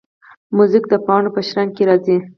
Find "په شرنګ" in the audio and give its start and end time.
1.35-1.69